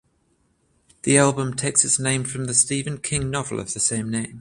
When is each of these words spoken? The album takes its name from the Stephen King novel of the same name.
The 1.03 1.19
album 1.19 1.53
takes 1.53 1.85
its 1.85 1.99
name 1.99 2.23
from 2.23 2.45
the 2.45 2.55
Stephen 2.55 2.97
King 2.97 3.29
novel 3.29 3.59
of 3.59 3.75
the 3.75 3.79
same 3.79 4.09
name. 4.09 4.39